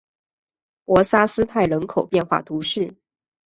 [0.83, 2.95] 博沙斯泰人口变化图示